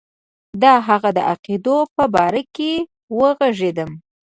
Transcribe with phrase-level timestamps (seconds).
[0.61, 2.71] د هغه د عقایدو په باره کې
[3.17, 3.91] وږغېږم.